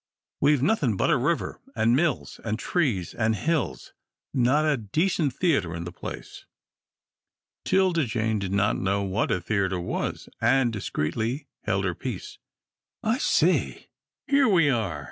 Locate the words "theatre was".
9.39-10.27